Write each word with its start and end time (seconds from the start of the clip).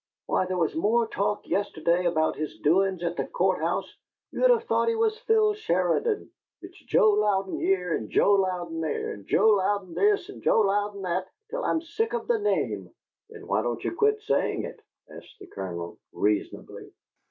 Why, 0.25 0.47
there 0.47 0.57
was 0.57 0.73
more 0.75 1.05
talk 1.07 1.47
yesterday 1.47 2.05
about 2.07 2.35
his 2.35 2.57
doin's 2.61 3.03
at 3.03 3.17
the 3.17 3.27
Court 3.27 3.61
house 3.61 3.95
you'd 4.31 4.49
of 4.49 4.63
thought 4.63 4.89
he 4.89 4.95
was 4.95 5.19
Phil 5.27 5.53
Sheridan! 5.53 6.31
It's 6.63 6.83
'Joe 6.85 7.11
Louden' 7.11 7.59
here 7.59 7.93
and 7.95 8.09
'Joe 8.09 8.33
Louden' 8.33 8.81
there, 8.81 9.11
and 9.13 9.27
'Joe 9.27 9.49
Louden' 9.51 9.93
this 9.93 10.27
and 10.29 10.41
'Joe 10.41 10.61
Louden' 10.61 11.03
that, 11.03 11.27
till 11.51 11.63
I'm 11.63 11.81
sick 11.81 12.13
of 12.13 12.27
the 12.27 12.39
name!" 12.39 12.89
"Then 13.29 13.45
why 13.45 13.61
don't 13.61 13.83
you 13.83 13.95
quit 13.95 14.19
saying 14.23 14.63
it?" 14.63 14.81
asked 15.11 15.37
the 15.39 15.45
Colonel, 15.45 15.99
reasonably. 16.13 16.89